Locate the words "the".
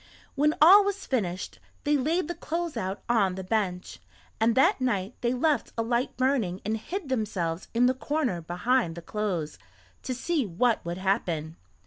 2.27-2.33, 3.35-3.43, 7.85-7.93, 8.95-9.03